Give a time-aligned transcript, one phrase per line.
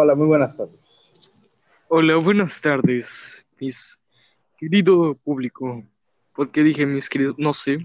[0.00, 1.10] Hola, muy buenas tardes.
[1.88, 3.98] Hola, buenas tardes, mis
[4.56, 5.84] querido público.
[6.36, 7.34] ¿Por qué dije mis queridos?
[7.36, 7.84] No sé.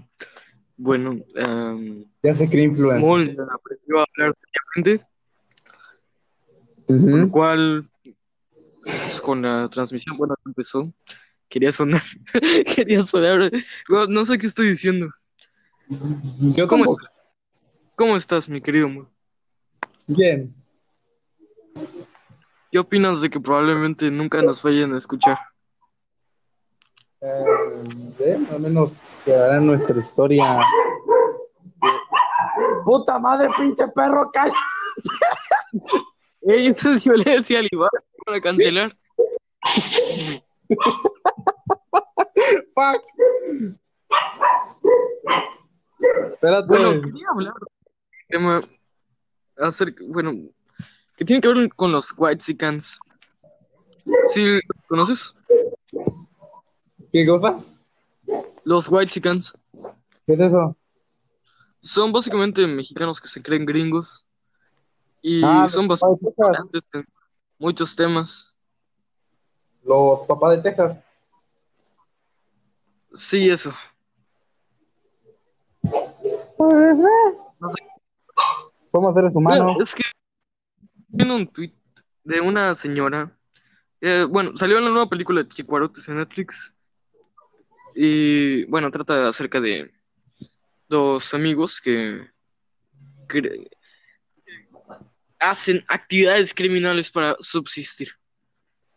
[0.76, 3.00] Bueno, um, Ya se cree influencer.
[3.00, 4.32] Mol aprendió a hablar
[4.72, 5.04] seriamente,
[6.86, 7.16] con Ujú.
[7.16, 7.90] lo cual,
[8.84, 10.94] pues, con la transmisión, bueno, empezó.
[11.48, 12.04] Quería sonar,
[12.76, 13.50] quería sonar.
[13.88, 15.10] Bueno, no sé qué estoy diciendo.
[15.88, 17.20] Yo ¿Cómo estás?
[17.96, 19.08] ¿Cómo estás, mi querido Mol?
[20.06, 20.54] Bien.
[22.74, 25.38] ¿Qué opinas de que probablemente nunca nos vayan a escuchar?
[27.20, 27.44] Eh,
[28.18, 28.90] bien, al menos
[29.24, 30.58] quedará en nuestra historia.
[32.84, 34.28] ¡Puta madre, pinche perro!
[34.32, 34.52] ¡Calla!
[36.42, 37.90] Ey, eso es violencia al Iván
[38.26, 38.98] para cancelar.
[42.74, 43.04] ¡Fuck!
[46.32, 46.66] Espérate.
[46.66, 47.54] Bueno, quería hablar
[48.26, 48.62] tema
[49.58, 50.32] acerca, bueno,
[51.16, 52.98] que tiene que ver con los Whitexicans.
[54.32, 55.34] ¿Sí los conoces?
[57.12, 57.58] ¿Qué cosa?
[58.64, 59.54] Los Whitexicans
[60.26, 60.76] ¿Qué es eso?
[61.80, 64.26] son básicamente mexicanos que se creen gringos
[65.20, 67.06] y Ah, son bastante ignorantes en
[67.58, 68.52] muchos temas.
[69.84, 70.98] Los papás de Texas.
[73.14, 73.72] Sí, eso.
[78.92, 79.80] Somos seres humanos.
[79.80, 80.03] es que
[81.30, 81.72] un tweet
[82.24, 83.30] de una señora.
[84.00, 86.74] eh, bueno, salió en la nueva película de Chicuarotes en Netflix.
[87.94, 89.90] Y bueno, trata acerca de
[90.88, 92.28] dos amigos que,
[93.28, 93.68] que
[95.38, 98.10] hacen actividades criminales para subsistir.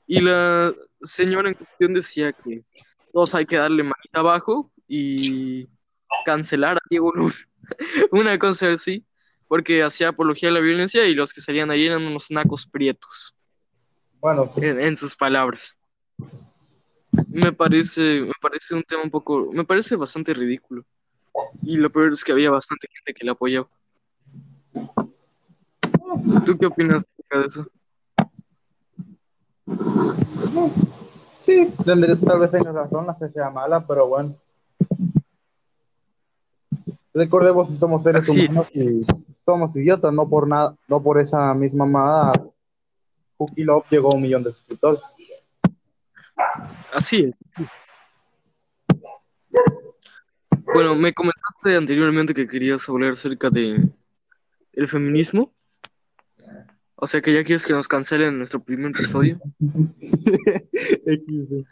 [0.08, 2.64] Y la señora en cuestión decía que
[3.11, 5.67] todos hay que darle manita abajo y
[6.25, 7.36] cancelar a Diego Luna.
[8.11, 9.05] Una cosa así,
[9.48, 13.36] porque hacía apología a la violencia y los que salían ahí eran unos nacos prietos,
[14.20, 15.78] Bueno, en, en sus palabras.
[17.30, 20.83] Me parece, me parece un tema un poco, me parece bastante ridículo.
[21.64, 23.67] Y lo peor es que había bastante gente que la apoyaba.
[26.45, 27.67] ¿Tú qué opinas acerca de eso?
[31.42, 34.36] sí, tendré, tal vez tengas razón, la sea mala, pero bueno.
[37.14, 38.45] Recordemos que somos seres Así.
[38.45, 39.05] humanos y
[39.47, 42.33] somos idiotas, no por nada, no por esa misma mamada.
[43.37, 44.99] Cookie Love llegó a un millón de suscriptores.
[46.91, 47.35] Así es.
[50.73, 53.89] Bueno, me comentaste anteriormente que querías hablar acerca de
[54.73, 55.53] el feminismo.
[56.95, 59.39] O sea que ya quieres que nos cancelen nuestro primer episodio.
[61.05, 61.65] XD.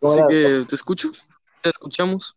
[0.00, 1.12] ¿Cómo Así que te escucho,
[1.62, 2.36] te escuchamos.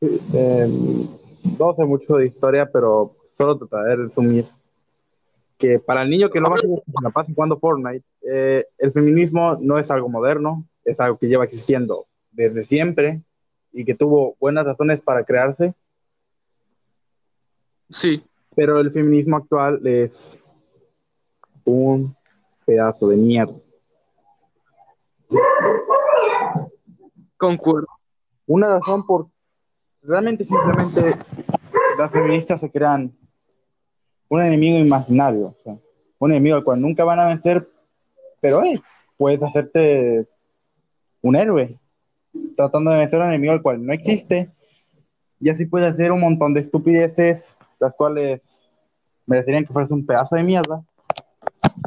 [0.00, 1.06] Eh,
[1.58, 4.46] no sé mucho de historia, pero solo trataré de resumir
[5.58, 6.70] que para el niño que no va a ser
[7.02, 11.44] la pase jugando Fortnite, eh, el feminismo no es algo moderno, es algo que lleva
[11.44, 13.22] existiendo desde siempre
[13.72, 15.74] y que tuvo buenas razones para crearse,
[17.90, 18.24] Sí,
[18.54, 20.38] pero el feminismo actual es
[21.64, 22.14] un
[22.64, 23.54] pedazo de mierda.
[27.36, 27.88] concuerdo.
[28.46, 29.28] Una razón por
[30.02, 31.16] realmente simplemente
[31.98, 33.12] las feministas se crean
[34.28, 35.76] un enemigo imaginario, o sea,
[36.18, 37.68] un enemigo al cual nunca van a vencer,
[38.40, 38.62] pero
[39.16, 40.26] puedes hacerte
[41.22, 41.78] un héroe
[42.56, 44.50] tratando de vencer a un enemigo al cual no existe
[45.40, 48.68] y así puedes hacer un montón de estupideces las cuales
[49.26, 50.84] merecerían que fueras un pedazo de mierda,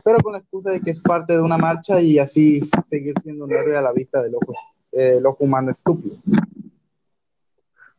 [0.03, 3.45] pero con la excusa de que es parte de una marcha y así seguir siendo
[3.45, 4.53] un héroe a la vista del ojo,
[4.91, 6.17] eh, el ojo humano estúpido.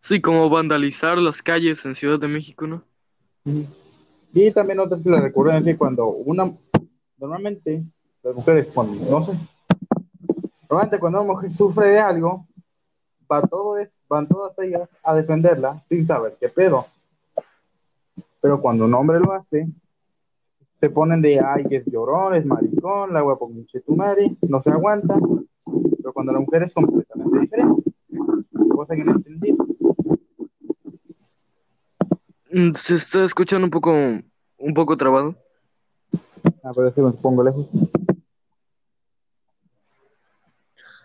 [0.04, 2.82] Sí, como vandalizar las calles en Ciudad de México, ¿no?
[4.34, 6.52] Y también otra que la recurrencia cuando una,
[7.16, 7.82] normalmente
[8.22, 9.32] las mujeres cuando, no sé,
[10.68, 12.46] normalmente cuando una mujer sufre de algo,
[13.80, 16.84] es, van todas ellas a defenderla sin saber qué pedo.
[18.42, 19.70] Pero cuando un hombre lo hace,
[20.80, 23.50] se ponen de, ay, que es llorón, es maricón, la guapo
[23.86, 25.16] tu madre, no se aguanta.
[25.96, 27.90] Pero cuando la mujer es completamente diferente,
[28.68, 29.63] cosa que no entendí.
[32.54, 35.34] Mm, Se está escuchando un poco, un poco trabado.
[36.62, 37.66] A ver me pongo lejos.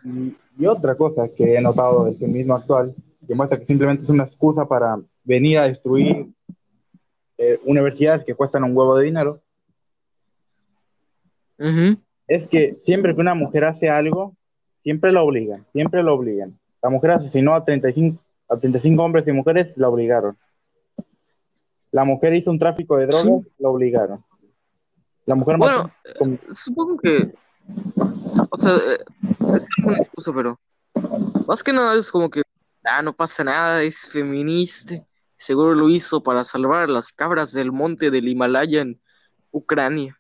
[0.04, 2.94] Y, y otra cosa que he notado del feminismo actual,
[3.28, 6.28] que muestra que simplemente es una excusa para venir a destruir
[7.40, 9.42] eh, universidades que cuestan un huevo de dinero,
[12.28, 14.36] es que siempre que una mujer hace algo,
[14.78, 16.60] siempre la obligan, siempre la obligan.
[16.84, 20.38] La mujer asesinó a 35, a 35 hombres y mujeres, la obligaron.
[21.92, 23.52] La mujer hizo un tráfico de drogas, Sí.
[23.60, 24.24] la obligaron.
[25.26, 27.34] La mujer Bueno, mató- eh, supongo que.
[28.50, 28.98] O sea, eh,
[29.56, 30.60] es una excusa, pero.
[31.48, 32.42] Más que nada es como que.
[32.84, 34.96] Ah, no pasa nada, es feminista.
[35.38, 39.00] Seguro lo hizo para salvar a las cabras del monte del Himalaya en
[39.52, 40.16] Ucrania.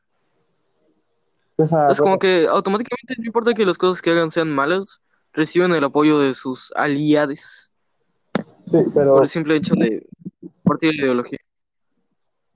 [1.57, 5.01] esa- Es como que automáticamente no importa que las cosas que hagan sean malas,
[5.33, 7.69] reciben el apoyo de sus aliados
[8.72, 10.07] sí, pero por el simple hecho de
[10.63, 11.38] partir de la ideología.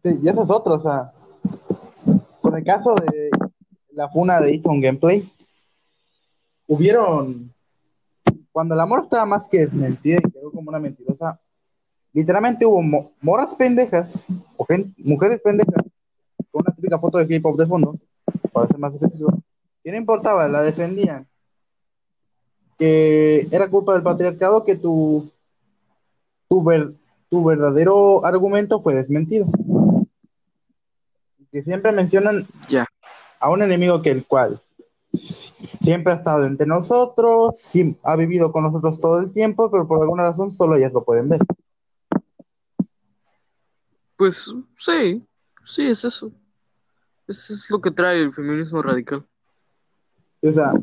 [0.04, 1.12] Y eso es otro, o sea,
[2.42, 3.30] con el caso de
[3.92, 5.30] la funa de Eaton Gameplay,
[6.68, 7.54] hubieron,
[8.52, 11.40] cuando el amor estaba más que desmentida y quedó como una mentirosa,
[12.14, 14.20] literalmente hubo mo- moras pendejas,
[14.58, 14.66] o
[14.98, 15.84] mujeres pendejas,
[16.52, 17.96] con una típica foto de K-pop de fondo,
[18.52, 19.32] para ser más específico,
[19.84, 21.26] que no importaba, la defendían,
[22.78, 25.30] que era culpa del patriarcado que tu,
[26.50, 26.94] tu, ver-
[27.30, 29.48] tu verdadero argumento fue desmentido.
[31.54, 32.88] Que siempre mencionan Ya.
[33.40, 34.60] a un enemigo que el cual
[35.80, 40.02] siempre ha estado entre nosotros, sim- ha vivido con nosotros todo el tiempo, pero por
[40.02, 41.42] alguna razón solo ellas lo pueden ver.
[44.18, 45.24] Pues sí,
[45.64, 46.32] sí, es eso.
[47.28, 49.24] Eso es lo que trae el feminismo radical.
[50.42, 50.74] O sea,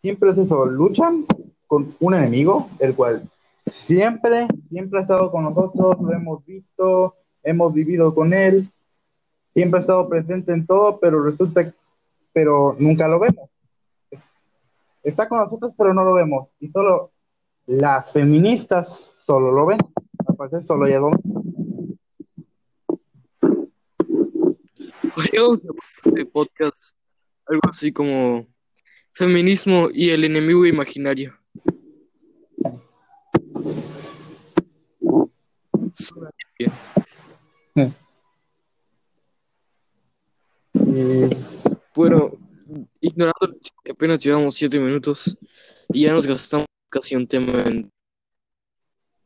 [0.00, 1.26] siempre es eso, luchan
[1.66, 3.28] con un enemigo, el cual
[3.66, 8.68] siempre, siempre ha estado con nosotros, lo hemos visto, hemos vivido con él,
[9.46, 11.72] siempre ha estado presente en todo, pero resulta,
[12.32, 13.48] pero nunca lo vemos.
[15.02, 16.48] Está con nosotros, pero no lo vemos.
[16.58, 17.12] Y solo
[17.66, 19.78] las feministas solo lo ven.
[20.26, 21.20] Al parecer solo ellas lo ven.
[25.14, 25.66] Podríamos
[26.04, 26.96] este podcast
[27.46, 28.46] algo así como
[29.12, 31.32] feminismo y el enemigo imaginario.
[40.94, 41.28] Y
[41.94, 42.30] Bueno,
[43.00, 43.56] ignorando
[43.90, 45.36] apenas llevamos siete minutos
[45.88, 47.90] y ya nos gastamos casi un tema en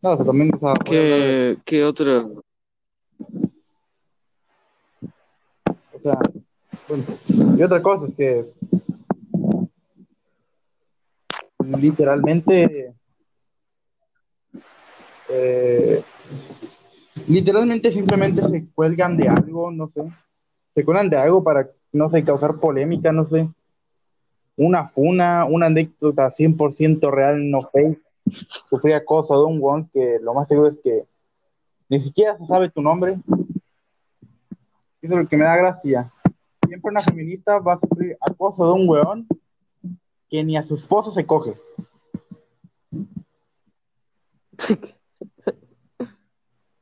[0.01, 2.25] no, o sea, también o sea, de- ¿Qué, qué otra?
[5.93, 6.19] O sea,
[6.89, 7.05] bueno,
[7.59, 8.47] y otra cosa es que
[11.77, 12.95] literalmente
[15.29, 16.03] eh,
[17.27, 20.03] literalmente simplemente se cuelgan de algo, no sé,
[20.75, 23.49] se cuelgan de algo para, no sé, causar polémica, no sé,
[24.57, 28.01] una funa, una anécdota 100% real, no fake,
[28.31, 31.05] sufrí acoso de un one que lo más seguro es que
[31.89, 33.19] ni siquiera se sabe tu nombre,
[35.01, 36.13] eso es lo que me da gracia.
[36.67, 39.27] Siempre una feminista va a sufrir acoso de un weón
[40.29, 41.55] que ni a su esposo se coge.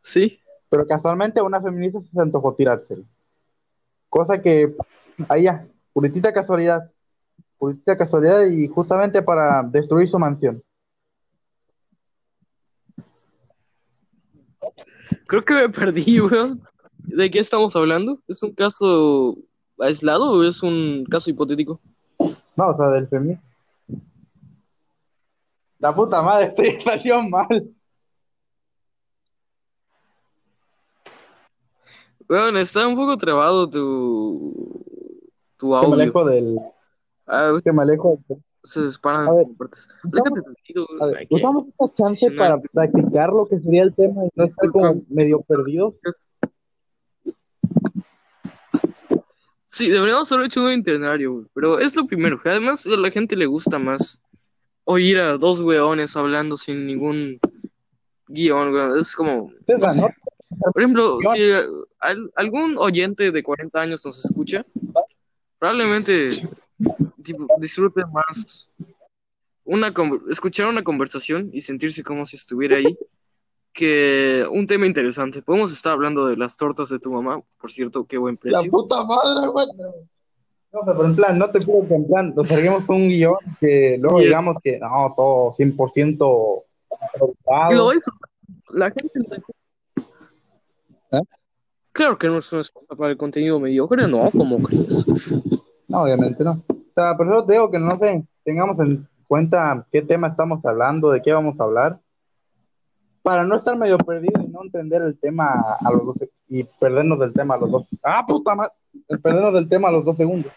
[0.02, 3.02] Sí, Pero casualmente a una feminista se antojó tirárselo.
[4.16, 4.74] Cosa que,
[5.28, 6.90] ahí ya, puritita casualidad.
[7.58, 10.62] Puritita casualidad y justamente para destruir su mansión.
[15.26, 16.62] creo que me perdí, weón.
[16.96, 18.18] ¿De qué estamos hablando?
[18.26, 19.36] ¿Es un caso
[19.78, 21.78] aislado o es un caso hipotético?
[22.56, 23.42] No, o sea, del feminismo.
[25.78, 27.68] La puta madre, esto salió mal.
[32.28, 34.83] Weón, está un poco trabado tu,
[35.56, 35.95] tu Que me audio.
[35.95, 36.59] alejo del.
[37.26, 39.47] Ah, Que me alejo del- se disparan A ver,
[40.42, 42.61] tantito, A ver, usamos esta chance adicional.
[42.61, 46.00] para practicar lo que sería el tema y no estar como medio perdidos.
[49.66, 52.40] Sí, deberíamos haber hecho un internario, güey, pero es lo primero.
[52.42, 54.21] que Además, a la gente le gusta más
[54.85, 57.38] oír a dos weones hablando sin ningún
[58.26, 58.99] guion, güey.
[59.00, 60.00] Es como, Ustedes no van, sé.
[60.00, 60.09] ¿no?
[60.72, 61.50] Por ejemplo, Yo- si
[62.00, 64.64] al- algún oyente de 40 años nos escucha,
[65.58, 66.28] probablemente
[67.22, 68.68] tipo, disfrute más
[69.64, 69.92] una
[70.30, 72.96] escuchar una conversación y sentirse como si estuviera ahí
[73.72, 75.42] que un tema interesante.
[75.42, 78.70] Podemos estar hablando de las tortas de tu mamá, por cierto, qué buen La precio.
[78.70, 79.66] puta madre, güey.
[80.72, 83.98] No, pero en plan, no te pido que en plan nos carguemos un guion que
[84.00, 86.64] luego digamos que no, todo 100%
[87.70, 88.04] Y lo es.
[88.70, 89.42] La gente.
[91.12, 91.20] ¿Eh?
[91.92, 95.06] Claro que no es una excusa para el contenido mediocre, no, ¿cómo crees?
[95.88, 96.62] No, obviamente no.
[96.68, 100.64] O sea, por eso te digo que no sé, tengamos en cuenta qué tema estamos
[100.66, 102.00] hablando, de qué vamos a hablar,
[103.22, 105.46] para no estar medio perdido y no entender el tema
[105.80, 106.16] a los dos
[106.48, 107.88] y perdernos del tema a los dos.
[108.02, 108.72] ¡Ah, puta madre!
[109.22, 110.52] Perdernos del tema a los dos segundos.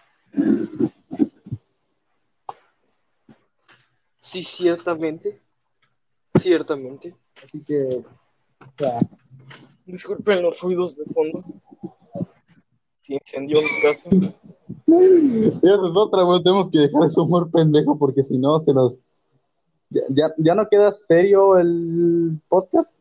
[4.22, 5.40] Sí, ciertamente.
[6.40, 7.16] Ciertamente.
[7.44, 8.04] Así que,
[9.90, 11.44] Disculpen los ruidos de fondo.
[13.02, 14.10] Se incendió mi casa.
[14.12, 16.44] Esa es otra, güey.
[16.44, 18.94] Tenemos que dejar ese humor pendejo porque si no se nos.
[19.90, 22.92] Ya, ya, ya no queda serio el podcast.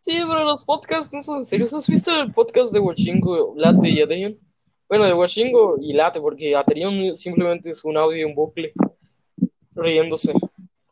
[0.00, 1.74] Sí, pero los podcasts no son serios.
[1.74, 4.38] ¿Has visto el podcast de Washingo, Late y Adrian?
[4.88, 8.72] Bueno, de Washingo y Late, porque Adrian simplemente es un audio en bucle
[9.74, 10.32] riéndose.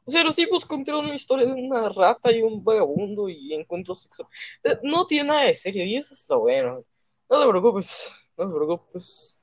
[0.09, 4.00] O sea, los tipos contaron una historia de una rata y un vagabundo y encuentros
[4.05, 4.33] sexuales.
[4.65, 6.83] Eh, No tiene nada de serio y eso está bueno.
[7.29, 9.38] No te preocupes, no te preocupes.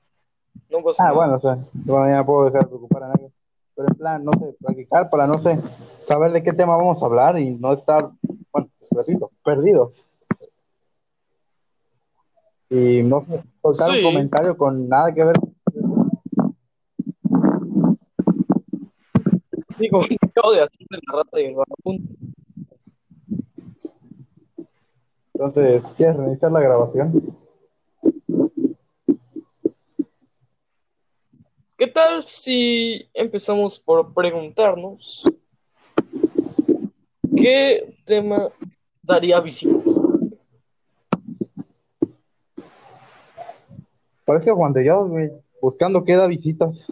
[0.71, 1.17] No pasa Ah, nada.
[1.17, 3.29] bueno, o sea, bueno, ya no puedo dejar de preocupar a nadie.
[3.75, 5.59] Pero en plan, no sé, practicar para, no sé,
[6.07, 8.09] saber de qué tema vamos a hablar y no estar,
[8.51, 10.07] bueno, repito, perdidos.
[12.71, 13.97] Y no sé, soltar Sí.
[13.99, 15.35] un comentario con nada que ver.
[19.77, 22.13] Sí, como acabo de hacer de la rata y el vagabundo.
[25.33, 27.37] Entonces, ¿quieres reiniciar la grabación?
[31.77, 35.23] ¿Qué tal si empezamos por preguntarnos
[37.35, 38.49] qué tema
[39.01, 39.75] daría visita?
[44.25, 46.91] Parece Juan de Dios, güey, buscando qué da visitas.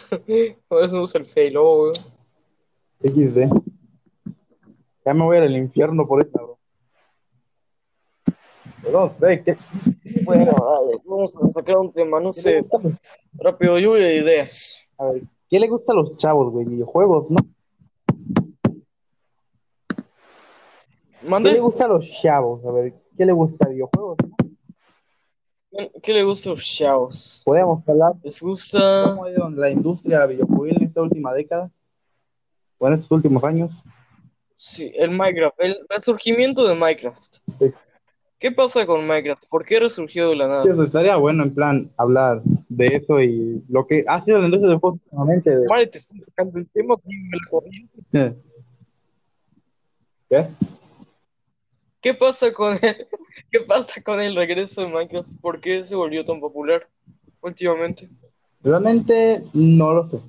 [0.68, 1.92] Por eso es el güey.
[3.02, 3.50] XD.
[5.04, 6.58] Ya me voy al infierno por esta, bro.
[8.90, 9.56] No sé, ¿qué,
[10.24, 12.62] Bueno, dale, vamos a sacar un tema, no sé, a
[13.34, 14.80] rápido, lluvia de ideas.
[14.98, 16.66] a ver, ¿qué le gusta a los chavos, güey?
[16.66, 17.38] Videojuegos, ¿no?
[21.20, 22.64] ¿Qué le gusta a los chavos?
[22.64, 23.68] A ver, ¿qué le gusta?
[23.68, 24.18] ¿Videojuegos?
[24.22, 24.51] no?
[26.02, 27.42] ¿Qué le gusta a los chavos?
[27.44, 29.04] Podemos hablar ¿Les gusta?
[29.14, 31.70] cómo ha ido la industria videojuegil en esta última década,
[32.78, 33.72] o en estos últimos años.
[34.56, 37.36] Sí, el Minecraft, el resurgimiento de Minecraft.
[37.58, 37.72] Sí.
[38.38, 39.44] ¿Qué pasa con Minecraft?
[39.48, 40.62] ¿Por qué resurgió de la nada?
[40.64, 44.38] Sí, o sea, estaría bueno, en plan, hablar de eso y lo que ha sido
[44.40, 45.58] la industria de juegos últimamente.
[45.58, 46.96] de- Vale, te estoy sacando el tema.
[50.28, 50.46] ¿Qué?
[52.02, 53.06] ¿Qué pasa con el,
[53.52, 55.30] qué pasa con el regreso de Minecraft?
[55.40, 56.88] ¿Por qué se volvió tan popular
[57.40, 58.10] últimamente?
[58.60, 60.20] Realmente no lo sé.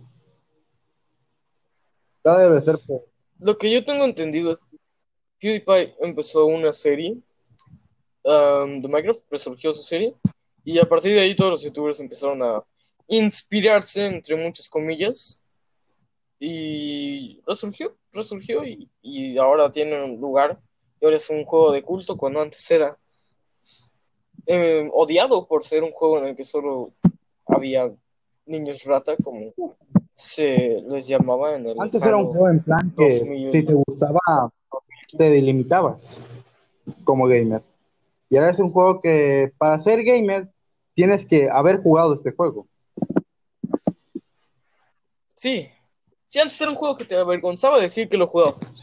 [2.24, 4.78] Ya debe ser pues, Lo que yo tengo entendido es que
[5.40, 7.18] PewDiePie empezó una serie
[8.24, 10.14] um, de Minecraft, resurgió su serie,
[10.64, 12.64] y a partir de ahí todos los youtubers empezaron a
[13.08, 15.42] inspirarse, entre muchas comillas,
[16.40, 20.62] y resurgió, resurgió, y, y ahora tiene un lugar,
[21.04, 22.98] y ahora es un juego de culto, cuando antes era
[24.48, 26.94] eh, odiado por ser un juego en el que solo
[27.46, 27.92] había
[28.46, 29.52] niños rata, como
[30.14, 33.52] se les llamaba en el Antes era un juego en plan que 2000.
[33.52, 34.50] si te gustaba,
[35.18, 36.22] te delimitabas
[37.04, 37.62] como gamer.
[38.30, 40.48] Y ahora es un juego que para ser gamer
[40.94, 42.66] tienes que haber jugado este juego.
[45.36, 45.68] Sí.
[46.30, 48.74] Sí, antes era un juego que te avergonzaba decir que lo jugabas.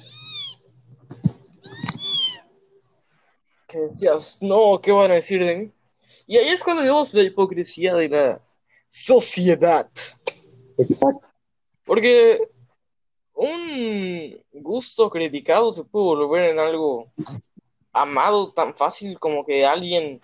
[3.71, 5.73] Que decías, no, ¿qué van a decir de mí?
[6.27, 8.41] Y ahí es cuando vemos la hipocresía de la
[8.89, 9.89] sociedad.
[10.77, 11.27] Exacto.
[11.85, 12.41] Porque
[13.35, 17.13] un gusto criticado se puede volver en algo
[17.93, 20.19] amado tan fácil como que alguien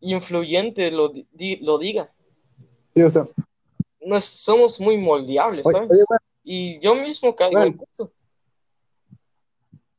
[0.00, 2.10] influyente lo, di- lo diga.
[2.94, 3.26] Sí, o sea,
[4.20, 5.90] somos muy moldeables, oye, ¿sabes?
[5.90, 7.76] oye, bueno, Y yo mismo caigo Bueno.
[7.76, 8.12] en eso.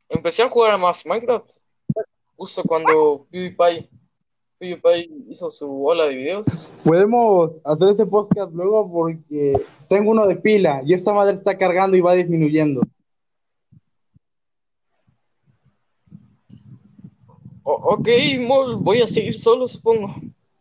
[0.10, 1.52] Empecé a jugar más Minecraft
[2.40, 3.90] justo cuando PewDiePie,
[4.60, 6.72] PewDiePie hizo su ola de videos.
[6.86, 9.54] podemos hacer este podcast luego porque
[9.90, 12.82] tengo uno de pila y esta madre está cargando y va disminuyendo.
[17.64, 18.08] O- ok,
[18.40, 20.16] Mol, voy a seguir solo, supongo.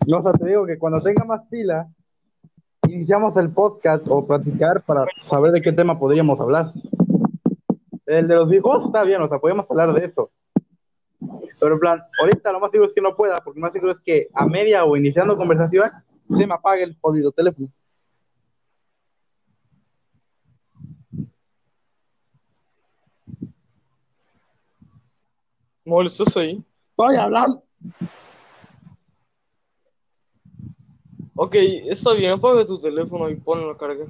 [0.07, 1.89] No, o sea, te digo que cuando tenga más pila,
[2.89, 6.73] iniciamos el podcast o platicar para saber de qué tema podríamos hablar.
[8.07, 10.31] El de los videojuegos está bien, o sea, podemos hablar de eso.
[11.59, 13.93] Pero en plan, ahorita lo más seguro es que no pueda, porque lo más seguro
[13.93, 15.91] es que a media o iniciando conversación
[16.31, 17.69] se me apague el jodido teléfono.
[25.85, 26.63] Mol, ¿estás ahí?
[26.91, 27.63] Estoy hablando.
[31.35, 34.09] Ok, está bien, apaga tu teléfono y ponlo a cargar.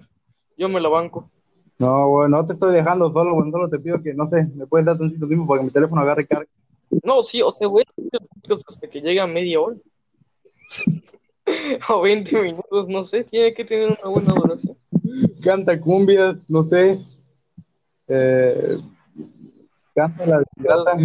[0.57, 1.31] Yo me la banco.
[1.79, 4.67] No, güey, no te estoy dejando solo, güey, solo te pido que, no sé, me
[4.67, 6.49] puedes dar tantito tiempo para que mi teléfono agarre carga.
[7.09, 9.77] No, sí, o sea, voy a hasta que llegue a media hora.
[11.89, 14.77] o 20 minutos, no sé, tiene que tener una buena duración.
[15.43, 16.99] Canta cumbia, no sé.
[18.09, 18.79] Eh,
[19.95, 20.99] canta la grata.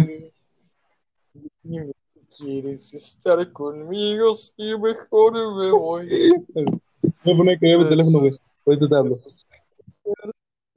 [1.62, 6.08] Si quieres estar conmigo, sí, mejor me voy.
[7.24, 8.32] voy a poner que el teléfono, güey.
[8.66, 9.18] Voy a tratarlo.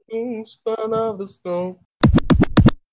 [0.06, 1.76] Tus palabras no